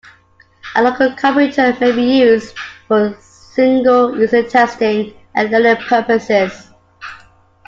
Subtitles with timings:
[0.75, 2.57] A local computer may be used
[2.87, 6.71] for single-user testing and learning purposes.